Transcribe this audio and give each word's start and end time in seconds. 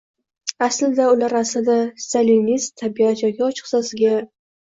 Aslida, 0.67 1.03
ular, 1.15 1.35
aslida, 1.39 1.75
Stalinist 2.07 2.75
tabiat 2.83 3.23
yoki 3.27 3.47
ochiqchasiga 3.51 4.17